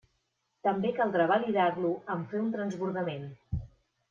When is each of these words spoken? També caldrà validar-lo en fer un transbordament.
També 0.67 0.93
caldrà 0.99 1.27
validar-lo 1.31 1.93
en 2.15 2.25
fer 2.33 2.41
un 2.47 2.49
transbordament. 2.57 3.31